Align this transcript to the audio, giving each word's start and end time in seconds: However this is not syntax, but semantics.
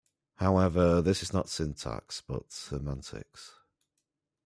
However 0.37 0.99
this 1.03 1.21
is 1.21 1.31
not 1.31 1.47
syntax, 1.47 2.23
but 2.25 2.51
semantics. 2.51 3.53